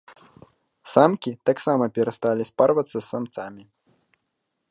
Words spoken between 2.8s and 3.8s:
з самцамі.